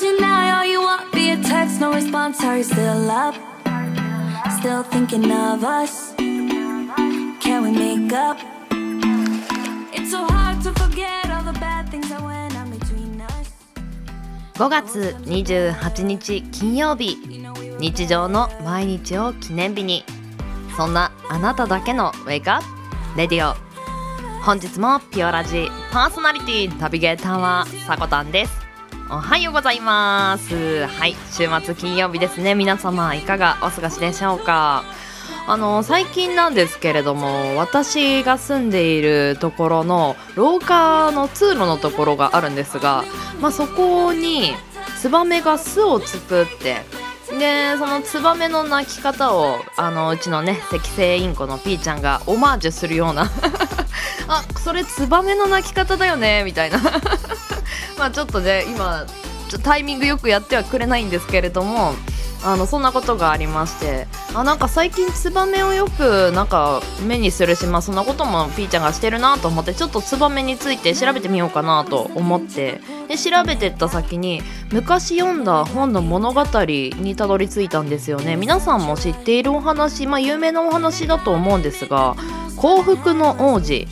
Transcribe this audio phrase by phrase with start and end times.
[0.00, 2.40] Deny all you want via text, no response.
[2.44, 3.34] Are you still up?
[4.60, 6.14] Still thinking of us?
[6.16, 8.38] Can we make up?
[9.92, 13.50] It's so hard to forget all the bad things that went on between us.
[14.54, 17.16] 5月28日金曜日
[17.80, 20.04] 日常の毎日を記念日に
[20.76, 22.60] そんなあなただけのウェイクアッ
[23.14, 23.56] プレディオ
[24.44, 28.67] 本日もピオラジパーソナリティナビゲーターはさこたんです
[29.10, 30.86] おはようございます。
[30.86, 32.54] はい週末金曜日ですね。
[32.54, 34.84] 皆様いかがお過ごしでしょうか？
[35.46, 43.02] あの最近なんですけれども私が住んでいるところの廊下の通路のところがあるんですが、
[43.40, 44.52] まあ、そこに
[45.00, 46.82] ツバメが巣を作って
[47.38, 53.30] でそのツバメの鳴き方をあのうちのね赤星インコのピーちゃんがオマージュするような
[54.28, 56.78] あそれツバメの鳴き方だよねみたいな。
[57.98, 59.06] まあちょっとね今
[59.48, 61.94] ちょタイミングよくやってはくれないんですけれども
[62.44, 64.06] あのそんなことがありまして。
[64.34, 72.80] あなんか最近ツバメをよくなんか目にするし、まあ、そんなこともピーちゃんがしてるなと思ってちょっとツバメについて調べてみようかなと思って。
[73.08, 78.36] で調べてった先に昔読んだ本の物語にたどり着いたんですよね。
[78.36, 82.16] 皆さんも知っているお話、まあ、有名なお話だと思うんですが
[82.56, 83.88] 幸福の王子。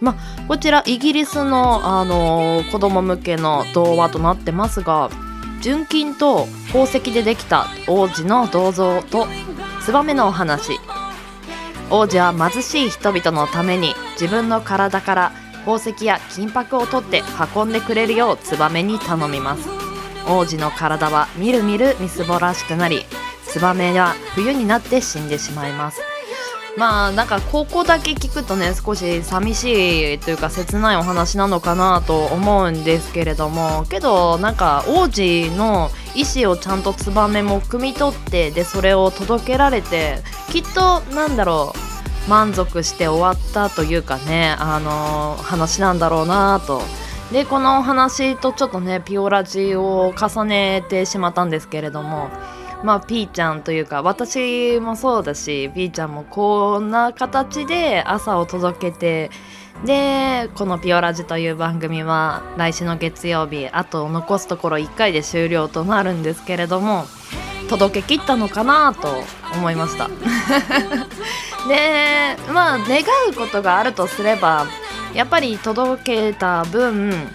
[0.00, 5.08] まあ、こちらイギリスの、あのー子供向けの童話となってますが
[5.64, 9.26] 純金と宝石でできた王子の銅像と
[9.80, 10.78] ツバメのお話。
[11.90, 15.32] 王子は貧しい人々のために自分の体から
[15.64, 17.22] 宝石や金箔を取って
[17.54, 19.66] 運んでくれるようツバメに頼みます。
[20.28, 23.06] 王子の体はみるみるみすぼらしくなり
[23.46, 26.02] ツバメは冬になって死んでしまいます。
[26.76, 40.18] まあなんかここだけ聞くとね少し寂しいというか切ないお話なのかなと思うんですけれどもけどなんか王子の意思をちゃんとツバメも汲み取ってでそれを届けられて
[40.50, 41.72] きっとなんだろ
[42.26, 46.82] う満足して終わったというかねあの話なんだろうなと。
[47.32, 52.28] でこのお話とちょっとねピオラジを重ねてしまったんですけれども
[52.84, 59.30] まあ、ピーちゃんというか私もそうだしピーちゃんもこんな形で朝を届けて
[59.86, 67.06] でこの「ピオラジ」という番組は来週の月曜日あと残すところ1回で終了となるんですけれども
[67.70, 69.08] 届けきったのかなと
[69.54, 70.08] 思いました。
[71.66, 74.66] でまあ願うことがあるとすれば
[75.14, 77.30] やっぱり届けた分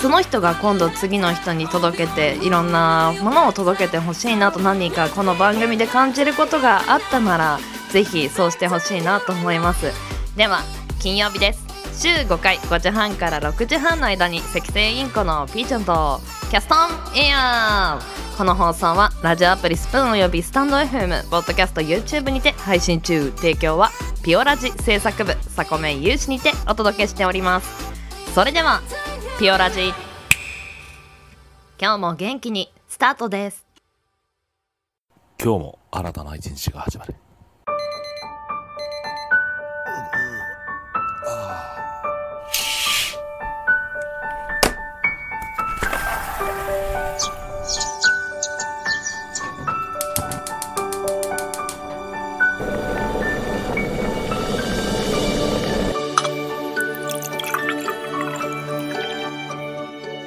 [0.00, 7.58] その人が今度次の人に届けていろんなものを届けてほしいなと何かこの番組で感じることがあったなら
[7.90, 9.86] ぜひそうしてほしいなと思います。
[10.36, 10.60] では
[11.00, 11.64] 金曜日です。
[11.96, 18.36] 週5回5時半から6時半の間に赤星インコのピーちゃんとキャストンエアー。
[18.36, 23.32] この放送はラジオアプリスプーンおよびスタンド FM ポッドキャスト YouTube にて配信中。
[23.36, 23.90] 提供は
[24.24, 27.94] ピオラジ制作部サコメン有志にてお届けしております。
[28.34, 28.82] それでは
[29.36, 29.92] ピオラジ。
[31.80, 33.66] 今日も元気にスタートです。
[35.42, 37.16] 今日も新たな一日が始まる。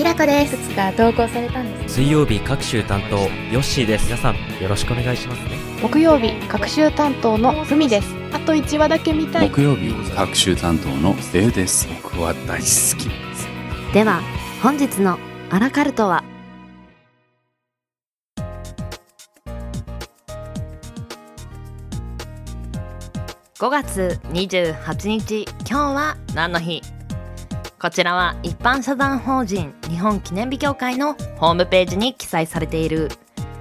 [0.00, 0.56] きらこです。
[0.56, 1.96] つか投稿されたんです。
[1.96, 4.06] 水曜日各週担当ヨッシーです。
[4.06, 5.50] 皆さんよろしくお願いしますね。
[5.82, 8.08] 木曜日各週担当のふみです。
[8.32, 9.50] あと1話だけ見たい。
[9.50, 11.86] 木曜日各週担当のデウです。
[12.02, 13.10] 僕は大好き。
[13.92, 14.22] では
[14.62, 15.18] 本日の
[15.50, 16.24] アラカルトは
[23.58, 26.80] ？5月28日今日は何の日？
[27.80, 33.08] こちらは一般社団法人日本記念日協会のホームページに記載されている。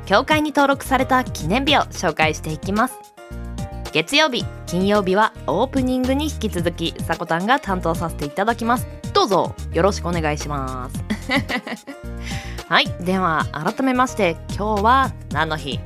[0.06, 3.00] 協会に登録された記念日を紹介していきます。
[3.94, 8.88] 月曜日金曜日はオープニングに引き続きさこたんが担当させていただきます。
[9.14, 11.02] どうぞよろしくお願いします。
[12.68, 15.80] はいでは改めまして今日は何の日？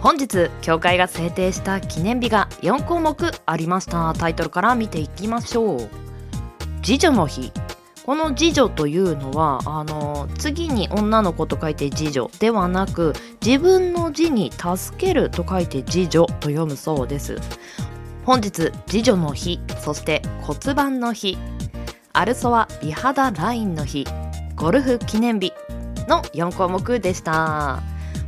[0.00, 4.12] 本日協会が制定した記念日が4項目ありました。
[4.14, 6.09] タイトルから見ていきましょう。
[6.82, 7.52] 次女の日。
[8.04, 13.12] この次女というのはあの次に女の子と書いて次女ではなく
[13.44, 17.36] 自分の字に助けると書いて次女と読むそうです。
[18.24, 21.38] 本日次女の日そして骨盤の日。
[22.12, 24.06] アルソワ美肌ラインの日。
[24.56, 25.52] ゴルフ記念日。
[26.08, 27.80] の4項目でした。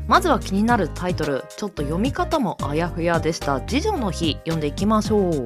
[0.06, 1.44] まずは気になるタイトル。
[1.56, 3.60] ちょっと読み方もあやふやでした。
[3.62, 5.44] 次女の日読んでいきましょう。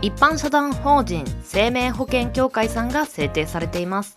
[0.00, 4.16] 一般社団法人生命保険協会さんが制定されています。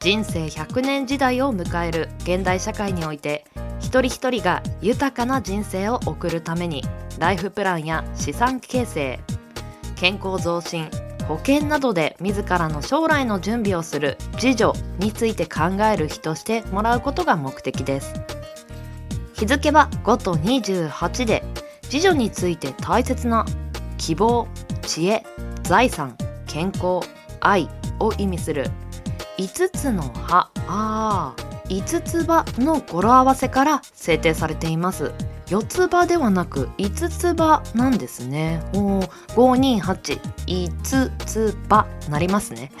[0.00, 3.44] 人生100年時代を迎える現代社会において
[3.80, 6.84] 一人一人が豊かな人生を送るために
[7.18, 9.20] ライフプランや資産形成
[9.96, 10.88] 健康増進
[11.26, 18.14] 保険などで自らの将来の準備をする自助について考える日としてもらうことが目的です。
[19.34, 21.42] 日付は5と28で
[21.92, 23.44] 自助について大切な
[23.98, 24.48] 希望
[24.88, 25.22] 知恵
[25.64, 27.06] 財産健康
[27.40, 27.68] 愛
[28.00, 28.70] を意味する。
[29.36, 30.50] 5つの葉。
[30.66, 31.36] あ
[31.68, 35.12] 5つ葉の語呂合わせから制定されています。
[35.50, 38.62] 四つ葉ではなく五つ葉なんですね。
[38.72, 39.00] お
[39.36, 41.86] 528五つ葉。
[42.08, 42.72] なりますね。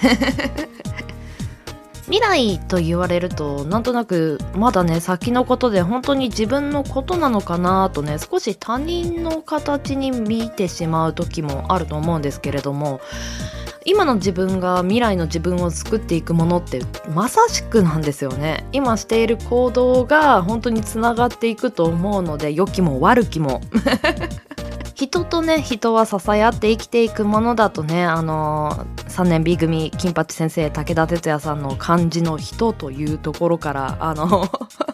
[2.08, 13.00] 未来と言われるとなんとなくまだね先のことで本当に自分のことなのかなとね少し他人の形に見てしまう時もあると思うんですけれども
[13.84, 16.82] 今の自分が未来の自分を作っていくものって
[17.14, 18.66] まさしくなんですよね。
[18.72, 23.62] 今している行動が本当につながっていくと思うので良きも悪きも。
[24.98, 34.48] 人とね人は支え合って生きていくものだとねあの3年 B 組金八先生武田鉄矢さんの漢字の人というところからあの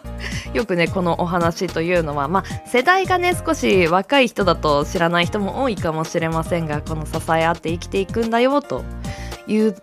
[0.53, 8.83] よくねこのお話というのはまあ世代がね少し若い人だと知らない人も多いかもしれませんがこの支え合って生きていくんだよと
[9.47, 9.75] いう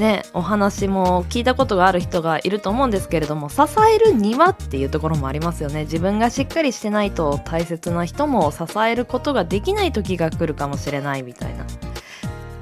[0.00, 3.62] ねお話も聞いたことがある人がいると思うんですけれども支
[3.94, 5.82] えるにはっていうところもありますよね。
[5.82, 11.66] 自分がしっかりしてないと大切な人も支えることができない時が来るかもしれないみたいな。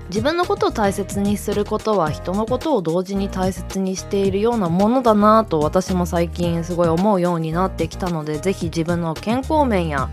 [0.09, 10.09] 自分のことを大切にすることは人のことを同時に大切にしているようなものだなと私も最近すごい思うようになってきたのでぜひ自分の健康面や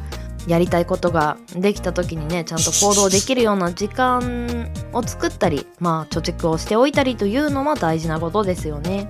[0.47, 9.09] やりたいことができた時にねちゃんと行動できるような時間を作ったりまあ貯蓄をしておいたりというのは大事なことですよね。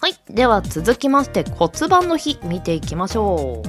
[0.00, 0.14] はい。
[0.28, 3.68] では続きまして骨盤の日見ていきましょう。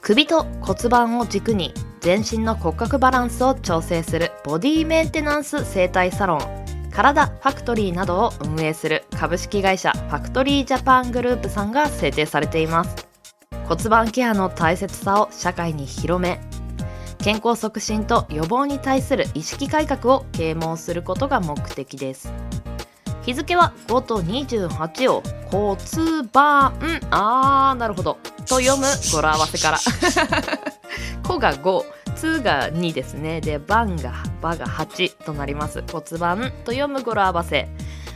[0.00, 4.32] 首と骨盤を軸に全身の骨格バランスを調整する。
[4.44, 6.60] ボディメンテナンス整体サロン。
[6.90, 13.09] 体ファクトリーなどを運営する株式会社ファクトリージャパングループさんが制定されています。
[13.70, 16.40] 骨盤ケアの大切さを社会に広め
[17.18, 22.32] 健康促進と予防に対する意識改革を啓蒙することが目的です。
[23.22, 25.76] 日付は5と28を骨
[26.32, 26.74] 盤
[27.10, 29.78] あーなるほどと読む語呂合わせから
[31.22, 31.84] 「こ」が5
[32.16, 33.40] 「つ」が2ですね。
[33.40, 35.84] で「番」が「ば」が8となります。
[35.92, 37.68] 骨盤と読む語呂合わせ。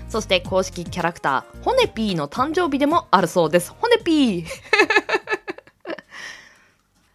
[0.08, 3.72] そして公式キャラクターホネピーの誕生日でもあるそうです。
[3.78, 4.46] ホネピー。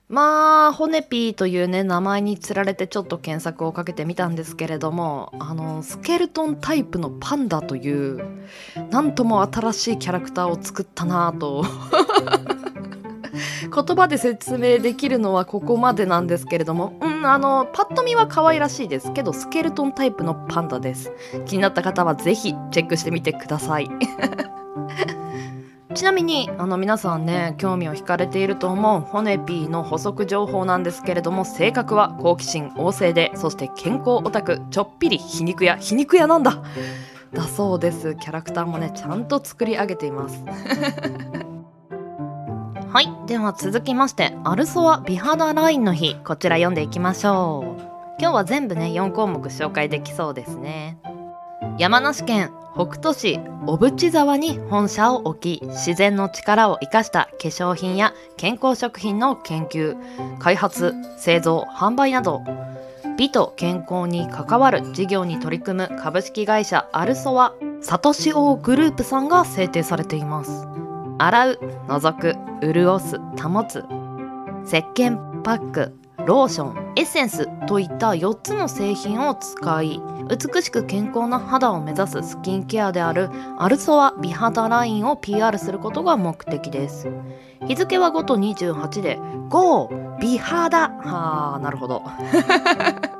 [0.09, 8.19] まあ、ホネピーというね、名前につられてちょっと検索をかけてみたんですけれども、あの、スケルトンタイプのパンダという、
[8.89, 11.63] なんとも新しいキャラクターを作ったなぁと。
[13.71, 21.11] 言葉で説明できるのはここまでなんですけれども、うん、あの、パッと見は可愛らしいですけど、スケルトンタイプのパンダです。
[21.45, 23.87] 気になった方はぜひチェックしてみてください。
[25.95, 36.61] ちなみにあの皆さんね興味を惹かれていると思うホネピーの補足情報なんですけれども性格は好奇心旺盛でそして健康オタクちょっぴり皮肉屋皮肉屋なんだ。
[37.33, 38.15] だそうです。
[38.15, 40.43] キャラクターもねちゃんと作り上げています。
[42.91, 43.07] はい。
[43.27, 47.81] では続きましてアルソア美肌ラインの日こちら読んでいきましょう。
[48.19, 50.97] 今日は全部ね4項目紹介できそうですね。
[51.77, 59.97] 山梨県北斗市小淵沢に本社を置き自然の力を生かした化粧品や健康食品の研究
[60.39, 62.41] 開発製造販売など
[63.17, 70.67] 美と健康に関わる事業に取り組む株式会社アルソはサトシオグループさんが制定されています。
[71.17, 71.59] 洗う
[71.89, 73.83] 除く潤す保つ
[74.65, 75.98] 石鹸パック
[76.29, 87.07] ローションエッセンスといった4つの製品を使い美しく健康な肌を目指すスキンケアであるアルソア美肌ラインを PR することが目的です。
[87.65, 89.17] 日付は5と28で
[89.49, 89.89] GO
[90.21, 90.89] 美肌。
[90.89, 92.03] はあなるほど。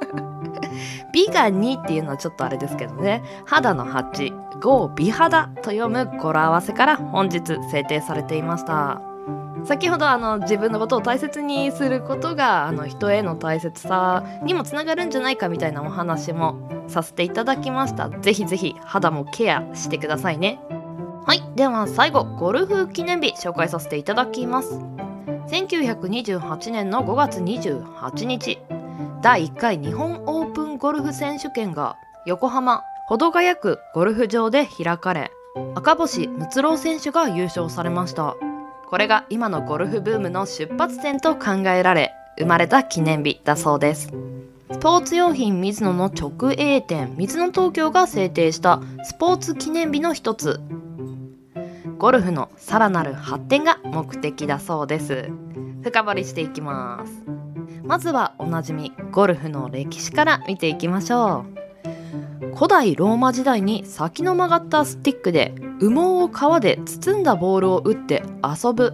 [1.12, 3.24] 美が2っていうのはちょっとあれですけどね。
[3.46, 9.09] 肌の8 GO 美肌と読む語呂合わせから本日制定されていました。
[9.66, 18.10] 先ほどあの自分のことを大切にすることがあの人への大切さにもつながるんじゃないかみたいなお話もさせていただきました。
[18.10, 20.60] ぜひぜひ肌もケアしてくださいね。
[21.26, 21.44] はい。
[21.56, 24.80] では最後ゴルフ記念日紹介させていただきます。
[25.50, 28.60] 1928年の5月28日。
[29.22, 35.32] 第1回日本オープンゴルフ選手権が横浜保土ヶ谷区ゴルフ場で開かれ
[35.76, 38.36] 赤星睦郎選手が優勝されました。
[38.90, 44.08] これが今のゴルフブームの出発点と考えられ生まれた記念日だそうです。
[44.72, 50.60] スポーツ用品水野の直営店水野東京が制定したスポーツ記念日の一つ。
[52.00, 55.30] ゴルフのさらなる発展が目的だそうです。
[55.84, 57.14] 深掘りしていきます。
[57.84, 61.46] まずはおなじみゴルフの歴史から見ていきましょ
[62.42, 62.56] う。
[62.56, 68.94] 古代ローマ時代に先の曲がったスティックで羽毛を皮で包んだボールを打って遊ぶ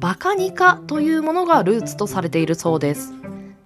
[0.00, 3.12] バカニカというものがルーツとされているそうです。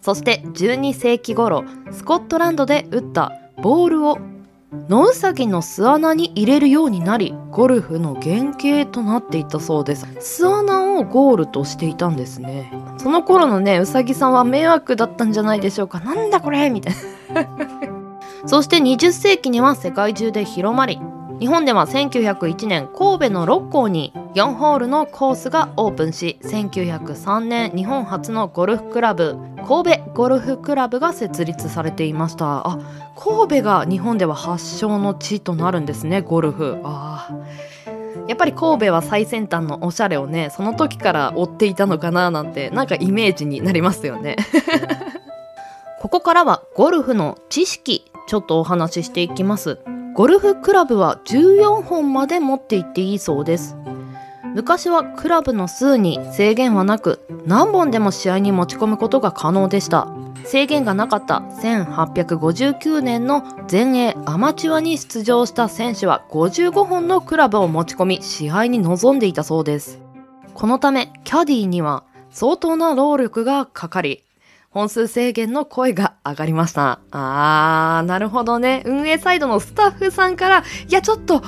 [0.01, 4.19] そして12世紀頃スコットランドで打ったボールを
[4.89, 10.07] 野ウサギの巣穴に入れるようになりゴルフの原型となっていたそうです。
[10.21, 12.73] 巣穴をゴールとしていたんですね。
[12.99, 16.01] その頃のねウサギさんは迷惑だったんじゃないでしょうか。
[16.01, 16.95] なんだこれみたい
[17.35, 17.49] な。
[18.47, 21.01] そして20世紀には世界中で広まり
[21.41, 32.69] 日本では1901年神戸の六甲に4ホールのコースがオープンし1903年日本初のゴルフクラブ神戸ゴルフクラブが設立されていました。
[32.69, 32.79] あ
[33.17, 36.79] 神戸が日本では発祥の地となるんですねゴルフ。
[36.85, 37.31] あ
[38.29, 44.37] やっぱり神戸は最先端のおしゃれをねその時から追っていたのかななんてなんかイメージになりますよね。
[46.01, 49.79] ここからはゴルフの知識ちょっとお話ししていきます
[50.21, 53.75] ゴルフクラブは14本まで持っていっていいそうです。
[54.55, 60.09] 昔はクラブの数に制限はなく何本でも試合に持ち込むことが可能でした。
[60.45, 70.01] 制限がなかった1859年の全英アマチュアに出場した選手は55本のクラブを持ち込み試合に臨んでいたそうです。
[70.53, 74.23] このためキャディーには相当な労力がかかり
[74.71, 77.01] 本数制限の声が上がりました。
[77.11, 78.85] あー、なるほどね。
[78.87, 81.43] 運営サイドのスタッフさんから、いや、ちょっと、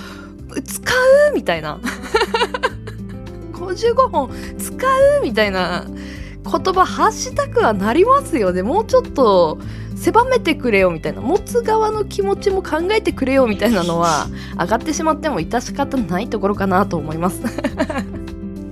[0.65, 0.93] 使
[1.31, 1.79] うみたいな。
[3.55, 8.63] 55本使うみたいな言葉発したくはなりますよね。
[8.63, 9.59] もうちょっと
[9.95, 11.21] 狭めてくれよみたいな。
[11.21, 14.27] 持つ側の気持ちも考えてくれよみたいなのは
[14.59, 17.41] 上がってしまっても致し方ないところかなと思います。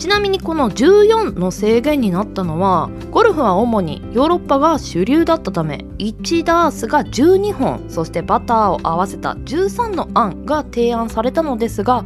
[0.01, 12.03] ちなみにこの14の制限になったのはゴルフは主にヨーロッパが主流だったため1ダースが12本そしてバターを合わせた13の案が提案されたのですが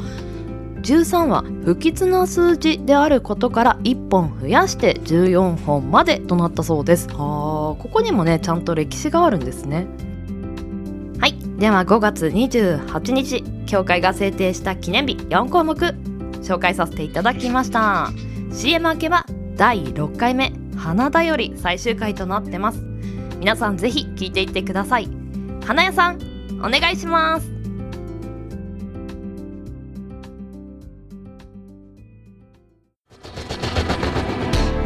[0.82, 7.08] 13は不吉な数字であることから1本増やして14本までとなったそうです。
[7.12, 9.86] あここにもねちゃんと歴史があるんですね。
[11.20, 11.38] はい。
[11.58, 16.13] では5月28日協会が制定した記念日4項目。
[16.44, 18.10] 紹介させていただきました。
[18.52, 22.82] CM 明けは第6回目花だより最終回となってます。
[23.38, 25.08] 皆さんぜひ聞いていってください。
[25.64, 26.18] 花屋さん
[26.60, 27.53] お願いします。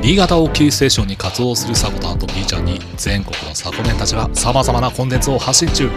[0.00, 5.88] 新潟をキーステーションに活動するサコタンと B ちゃんに全国のサコメンたちが様々なコンテンツを発信中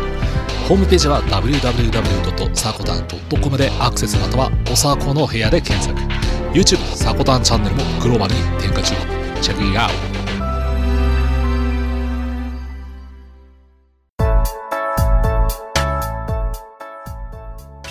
[0.67, 5.96] ホームページは www.sakotan.com でアクセスまたはおさこの部屋で検索
[6.51, 8.96] YouTube サコタンチャンネルもグローバルに展開中
[9.41, 10.22] チェックイアウト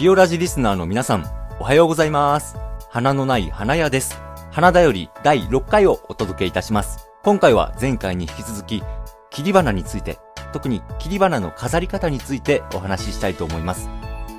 [0.00, 1.26] ピオラジリスナーの皆さん、
[1.58, 2.56] おはようございます。
[2.88, 4.29] 花のない花屋です。
[4.52, 7.08] 花だより第6回をお届けいたします。
[7.22, 8.82] 今回は前回に引き続き、
[9.30, 10.18] 切り花について、
[10.52, 13.88] 特に切り花の飾り方についてお話ししたいと思います。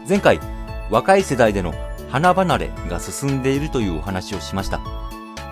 [0.10, 0.42] 前回、
[0.90, 1.74] 若い世代での
[2.10, 4.82] 花離れが進んでいるというお話をしました。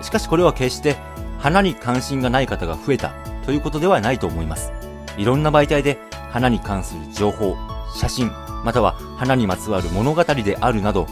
[0.02, 0.96] しかしこれは決して
[1.38, 3.14] 花に関心がない方が増えた
[3.46, 4.72] ということではないと思います。
[5.16, 5.98] いろんな媒体で
[6.32, 7.56] 花に関する情報、
[7.98, 8.30] 写真、
[8.62, 11.06] または花にまつわる物語であるなど、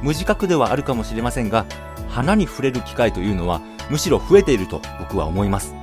[0.00, 1.66] 無自覚ではあるかもしれませんが、
[2.08, 3.60] 花に触れる機会というのは
[3.90, 5.74] むしろ増えていると僕は思います。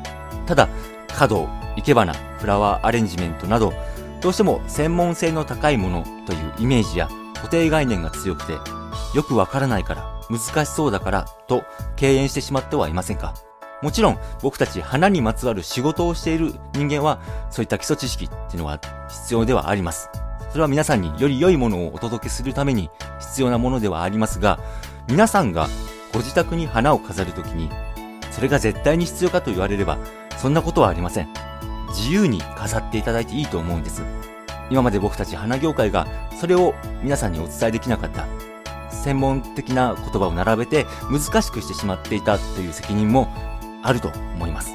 [0.46, 0.70] ただ、
[1.08, 3.74] 華道、生け花、フラワーアレンジメントなど、
[4.22, 8.53] どうしても専門性の高いものというイメージや固定概念が強くて、
[9.15, 11.63] よくわからないから、難しそうだから、と
[11.96, 13.34] 敬遠してしまってはいませんか？
[13.82, 17.20] もちろん僕たち花にまつわる仕事をしている人間は
[17.51, 18.79] そういった基礎知識っていうのは
[19.10, 20.10] 必要ではあります。
[20.50, 22.89] それは皆さんにより良いものをお届けするために
[23.20, 24.60] 必要なものではありますが、
[25.08, 25.67] 皆さんが
[26.15, 27.69] ご自宅に花を飾るときに、
[28.31, 29.98] それが絶対に必要かと言われれば、
[30.38, 31.27] そんなことはありません。
[31.89, 34.01] 自由に飾っていただいていいと思うんです。
[34.69, 36.07] 今まで僕たち花業界が
[36.39, 38.25] それを皆さんにお伝えできなかった
[38.89, 43.27] 専門的な言葉を並べて難しくしてしまっていたという責任も
[43.84, 44.74] あると思います。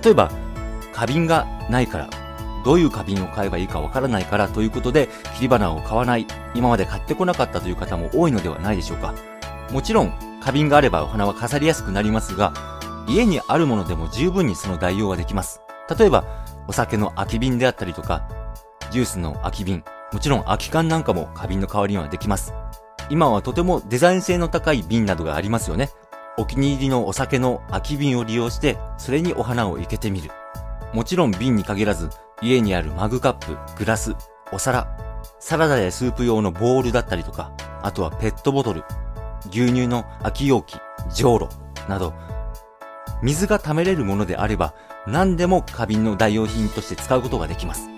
[0.00, 0.30] 例えば、
[0.92, 2.08] 花瓶がないから、
[2.64, 9.14] どういう花瓶を買えばいいかわからないからということで、切り花を買わない、今まで買ってこなかったという方も多いのではないでしょうか。
[9.70, 12.52] もちろん、花瓶があればお花は飾りやすくなりますが、
[13.06, 15.60] 家にあるものでも十分にその代用はできます。
[15.98, 16.24] 例えば、
[16.68, 18.28] お酒の空き瓶であったりとか、
[18.90, 22.54] ジュースの空き瓶、もちろん空き缶なんかも花瓶の代わりにはできます。
[23.10, 25.90] 今はとてもデザイン性の高い瓶などがありますよね。
[26.38, 30.30] お気に入りのお酒の空き瓶を利用して、それにお花を生けてみる。
[30.92, 34.14] もちろん瓶に限らず、家にあるマグカップ、グラス、
[34.52, 34.86] お皿、
[35.38, 37.52] サラダやスープ用のボールだったりとか、
[37.82, 38.84] あとはペットボトル、
[39.50, 40.76] 牛乳の空き容器、
[41.12, 41.48] じょうろ、
[41.88, 42.14] など、
[43.22, 44.74] 水が溜めれるものであれば、
[45.06, 47.88] 何でも花瓶の代用品として使うことができます。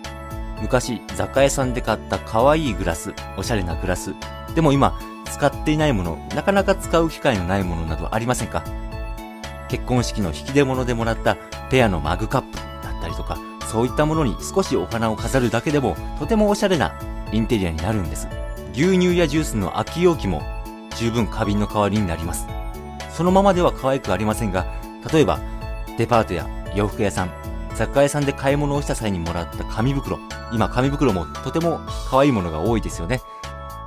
[0.62, 4.14] 昔、雑貨屋さんで買った可愛いグラス、おしゃれなグラス。
[4.54, 4.98] でも今、
[5.30, 8.62] 使っていないもの、なかなか使う機会のないものなどありませんか？
[9.68, 11.36] 結婚式の引き出物でもらった
[11.70, 12.62] ペアのマグカップだ
[12.96, 16.94] ったりとか、そういったものに少しお花を飾るだけでもとてもおしゃれな
[17.32, 18.28] インテリアになるんです。
[18.72, 20.42] 牛乳やジュースの空き容器も
[20.96, 22.46] 十分花瓶の代わりになります。
[23.10, 24.66] そのままでは可愛くありませんが、
[25.12, 25.38] 例えば
[25.98, 27.30] デパートや洋服屋さん、
[27.74, 30.18] 雑貨屋さんで買い物をした際にもらった紙袋。
[30.52, 33.20] 今紙袋もとても可愛いものが多いですよね。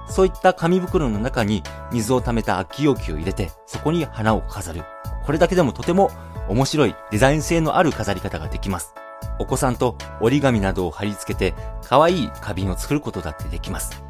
[0.09, 4.83] そういった紙袋の中に水を溜めた空き容器を入れて、そこに花を飾る。
[5.25, 6.11] これだけでもとても
[6.47, 8.93] 面白いデザイン性のある飾り方ができます。
[9.39, 14.01] お子さんと折り紙などを貼り付けて、可愛い花瓶を作ることだってできます。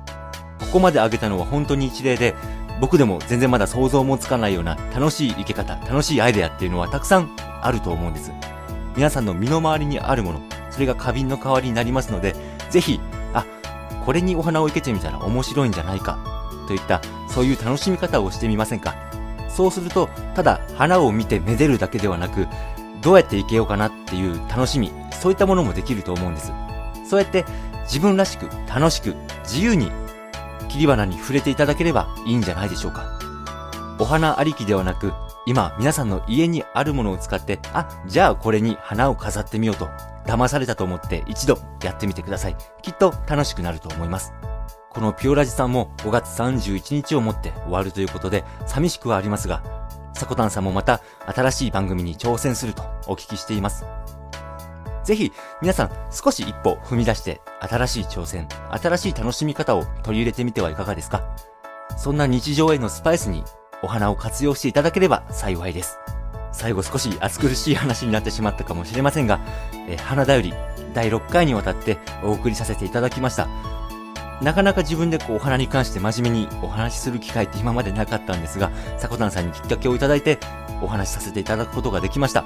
[0.59, 2.35] ここまで挙げたのは本当に一例で、
[2.79, 8.31] 僕でも全然まだ想像もつかないような楽しい生け方、楽しいアイデアっていうのはたくさんあると思うんです。
[8.95, 12.35] 皆さんの身の回りにあるもの、それが花瓶の代わりになりますので、
[12.69, 12.99] ぜひ
[14.05, 16.17] これにお花を生けてみたら面白いんじゃないか、
[16.67, 18.95] といったそういう楽しみ方をしてみませんか
[19.49, 22.47] そうすると、ただ花を見てめでるだけではなく、
[23.01, 26.53] どうやって生けようかなっていう楽しみ、そういったものもできると思うんです。
[27.09, 27.43] そうやって
[27.83, 29.91] 自分らしく楽しく自由に
[30.67, 33.19] 切り花に触れていただければいいんじゃないでしょうか。
[33.99, 35.13] お花ありきではなく、
[35.45, 39.87] 今皆さんの家にあるものを使って、あ、じゃあこれに花を飾ってみようと
[40.25, 42.57] 騙されたと思って一度やってみてください。
[42.81, 44.33] きっと楽しくなると思います。
[44.89, 49.63] このピオラジさんも5月31日をもって終わるということで寂しくはありますが、
[50.13, 53.85] サコタンさんもまた新しい番組に挑戦するとお聞きしています。
[55.07, 61.23] ぜひ皆さん少し一歩踏み出して新しい挑戦、新しい楽しみ方を取り入れてみてはいかがですか？
[61.97, 63.45] そんな日常へのスパイスに
[63.81, 65.97] お花を活用していただければ幸いです。
[66.51, 69.39] 最後少し暑苦しい話になってしまったかもしれませんが、
[69.87, 70.53] え、花だより
[70.93, 73.47] 第6回にわたってお送りさせていただきました。
[74.41, 80.37] なかなか自分でこうお花に関して真面目にお話しする機会って今までなかったんですが、サコタンさんにきっかけをいただいて
[80.81, 82.43] お話しさせていただくことができました。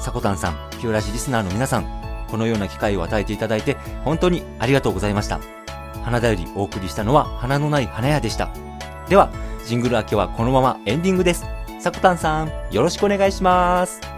[0.00, 5.40] サコタンさん、ピオラジリスナーの皆さん、このような機会を与えていただいて本当にありがとうございました。
[6.04, 8.50] 花だよりお送りしたのは花のない花屋でした。
[9.08, 9.30] では、
[9.66, 11.44] ジングル明けはこのままエンディングです。
[11.80, 14.17] さこたんさん、よろしくお願いします。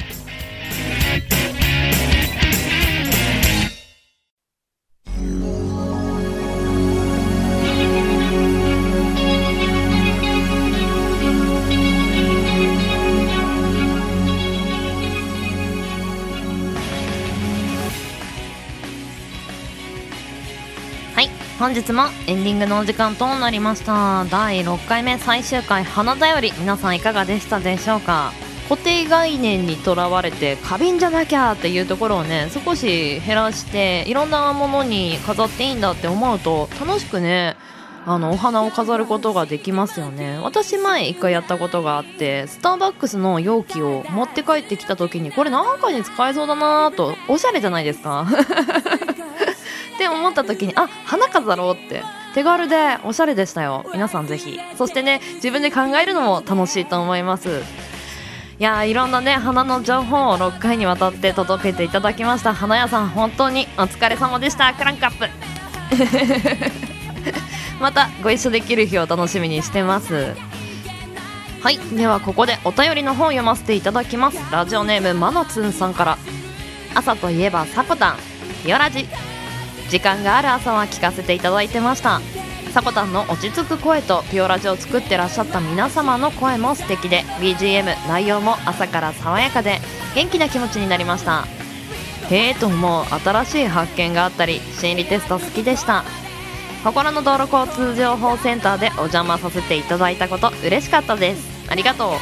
[21.61, 24.25] 本日もエンディングのお時間となりました。
[24.31, 28.31] 第6回目最終回花だより皆さんいかがでしたでしょうか？
[28.67, 37.55] 固定概念にとらわれて花瓶じゃなきゃっていうところをね少し減らしていろんなものに飾っていいんだって思うと楽しくね
[38.07, 40.39] あのお花を飾ることができますよね。
[40.39, 48.27] 私前一回やったことがあってスターバックスの容器を持って帰ってきた時にこれなんかに使えそうだなとおしゃれじゃないですか。
[50.01, 53.85] って思った時にあ花飾ろうって手軽でおしゃれでしたよ。
[53.93, 54.57] 皆さんぜひ。
[54.77, 57.61] そしてね自分で考えるのも楽しいと思います。
[58.57, 62.53] いやいろんなね花の情報を6回にわたって届けていただきました。
[62.53, 64.73] 花屋さん本当にお疲れ様でした。
[64.73, 65.29] クランクアップ。
[67.79, 70.33] またご一緒できる日を楽しみにしてます。
[71.61, 71.77] はい。
[71.95, 74.39] ではここでお便りの方を読ませていただきます。
[74.51, 76.17] ラジオネームマナツンさんから。
[76.95, 78.17] 朝といえばさこたん。
[78.63, 78.89] ピオラ
[79.91, 82.21] 時間がある朝は聞かせていただいてました。
[82.73, 89.79] さこたんの落ち着く声とピオラジを作ってらっしゃった皆様の声も素敵で BGM 内容も朝から爽やかで
[90.15, 91.45] 元気な気持ちになりました。
[92.29, 96.05] へえと思う新しい発見があったり心理テスト好きでした。
[96.85, 101.69] 心の道路交通情報センターでお邪魔させていただいたこと嬉しかったです。
[101.69, 102.13] ありがとう。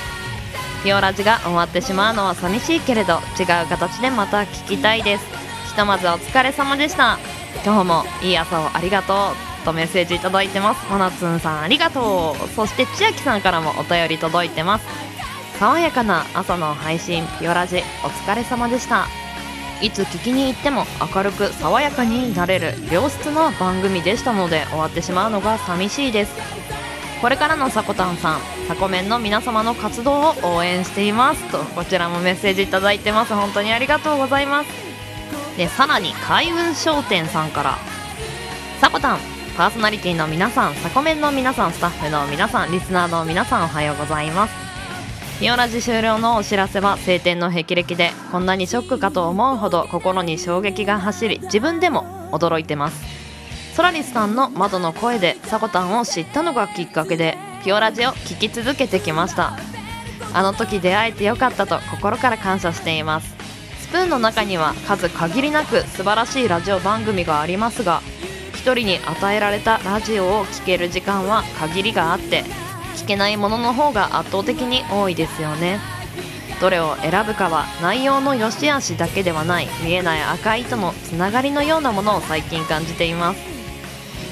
[0.84, 5.26] ピオラジが終わってしまうのは寂しいけれど違う形でまた聞きたいです。
[5.68, 7.20] ひとまずお疲れ様でした。
[7.64, 10.90] 今日もいい朝をありがとうとメッセージいただいてます。
[10.90, 12.48] まなつんさんありがとう。
[12.56, 14.86] そして千秋さんからもお便り届いてます。
[15.60, 17.26] 爽やかな朝の配信。
[17.40, 19.08] ピオラジお疲れ様でした。
[19.82, 26.34] いつ聞きに行っても明るく爽やかになれる良質な番組でしたので終わってしまうのが寂しいです。
[27.22, 31.44] これからのさこたんさんさこめんの皆様の活動を応援しています。
[31.52, 33.34] とこちらもメッセージいただいてます。
[33.34, 34.89] 本当にありがとうございます。
[35.60, 37.78] でさらに開運商店さんから。
[38.80, 39.20] さこたん
[39.58, 44.54] パーソナリティの皆さんさこめんの皆さんスタッフの皆さんリスナーの皆さんおはようございます。
[45.42, 53.04] ピオラジ終了のお知らせは晴天の霹靂でこんなにショックかと思うほど心に衝撃が走り自分でも驚いてます。
[53.76, 59.58] ソラリスさんの窓の声でサコタンを知ったのがきっかけでピオラジを聴き続けてきました。
[60.34, 63.39] あの時出会えてよかったと心から感謝しています。
[63.90, 68.02] スプーンの中には数限りなく素晴らしいラジオ番組がありますが
[68.54, 72.44] 1人に与えられたラジオを聴ける時間は限りがあって
[72.98, 75.80] 聞けないものの方が圧倒的に多いですよね。
[76.62, 83.40] どれを選ぶかは内容の良し悪しだけではない見えない赤い糸のつながりのようなものを最近感じています。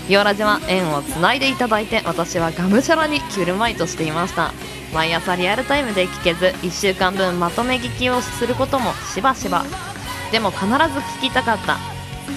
[0.07, 4.53] ビオラジは縁をつないでいただいて私はがむしゃらにキュルマイとしていました。
[4.93, 9.65] 毎朝リアルタイムで聞けず1週間分まとめ聞きをすることもしばしば。
[10.32, 11.78] でも必ず聞きたかった。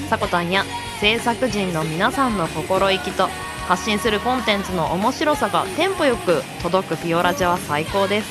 [0.08, 0.64] さこたんや
[1.00, 3.28] 制作陣の皆さんの心意気と
[3.68, 8.28] 発信するコンテンツの面白さがテンポよく届くピオラジは最高です。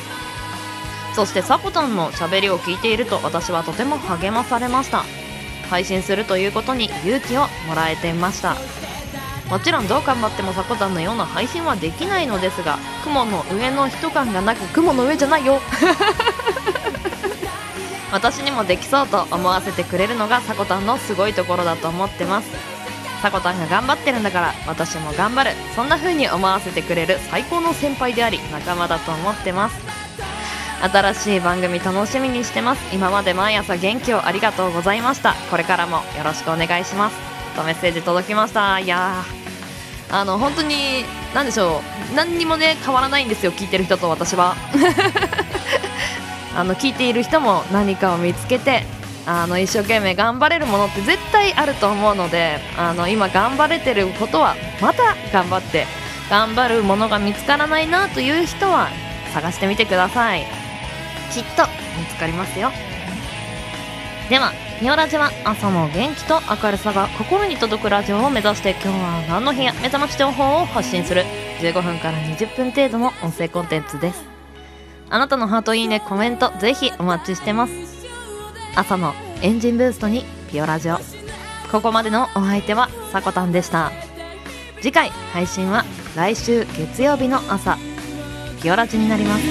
[1.15, 5.03] そしてサコタンのしゃべりを聞いていると私はとても励まされました。
[5.69, 8.55] 配信するということに勇気をもらえていました。
[9.49, 15.59] もちろんどう頑張ってもサコタンのような配信はできないのですが雲の上の人感がなく雲の上じゃないよ。
[18.11, 22.47] 私にもできそうと思わせてくれるのがサコタンのすごいところだと思ってます。
[23.21, 25.51] さこたんが頑張ってるんだから私も頑張る。
[25.75, 29.75] そんな風に思わせてくれる最高の先輩であり仲間だと思ってます。
[30.81, 32.95] 新しい番組楽しみにしてます。
[32.95, 35.33] 今まで毎朝元気をありがとうございました。
[35.51, 37.28] これからもよろしくお願いします。
[37.49, 38.79] とメッセージ届きました。
[38.79, 39.23] いや
[40.11, 41.81] あの本当に何でしょ
[42.11, 42.15] う。
[42.15, 44.55] 何にもね変わらないんですよ聞いてる人と私は。
[46.55, 48.83] あの聞いている人も何かを見つけて
[49.25, 55.85] あの一生懸命頑張れるものって絶対あると思うのであの今頑張れてることはまた頑張って
[56.29, 58.89] 頑張るものが見つからないなという人は
[59.33, 60.47] 探してみてください。
[61.31, 61.63] きっと
[61.99, 62.71] 見つかりますよ。
[64.29, 71.23] ではニオラジは朝の元気と明るさが心に届くラジオを目指して今日は何の日や目覚まし情報を発信する。
[71.59, 74.23] 15分から20分程度の音声コンテンツです。
[75.09, 77.73] あなたのハートいいねコメントぜひお待ちしてます。
[78.73, 80.97] 朝のエンジンブーストにピオラジオ。
[81.73, 83.91] ここまでのお相手はさこたんでした。
[84.77, 85.83] 次回配信は
[86.15, 87.77] 来週月曜日の朝。
[88.63, 89.43] ピオラジになります。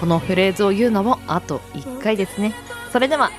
[0.00, 2.54] このフレーズを言うのもあと1回ですね。
[2.92, 3.30] それでは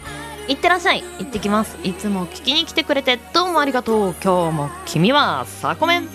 [0.47, 1.03] いってらっしゃい。
[1.19, 1.77] 行ってきます。
[1.83, 4.15] いつも聞きに来てくれてどうもありがとう。
[4.23, 6.07] 今日も君はさこめん。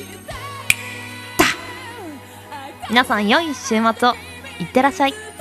[2.89, 4.15] 皆さん良い週末を。
[4.59, 5.32] いってらっしゃい。